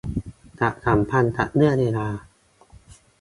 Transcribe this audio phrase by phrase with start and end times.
[0.59, 2.07] จะสัมพันธ์กับเรื่องเวลา